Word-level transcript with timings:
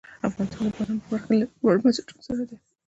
افغانستان 0.27 0.61
د 0.67 0.71
بادامو 0.75 1.03
په 1.03 1.07
برخه 1.11 1.27
کې 1.27 1.35
له 1.39 1.45
نړیوالو 1.47 1.83
بنسټونو 1.83 2.21
سره 2.27 2.43
دی. 2.49 2.57